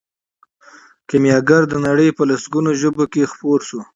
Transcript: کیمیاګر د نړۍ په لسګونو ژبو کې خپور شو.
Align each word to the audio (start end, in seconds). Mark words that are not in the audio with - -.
کیمیاګر 1.07 1.61
د 1.69 1.73
نړۍ 1.87 2.09
په 2.17 2.23
لسګونو 2.29 2.69
ژبو 2.81 3.05
کې 3.13 3.29
خپور 3.31 3.59
شو. 3.67 3.81